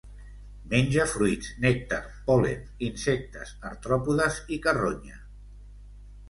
Menja 0.69 1.03
fruits, 1.09 1.49
nèctar, 1.65 1.99
pol·len, 2.29 2.63
insectes, 2.87 3.53
artròpodes 3.73 4.41
i 4.57 4.61
carronya. 4.65 5.21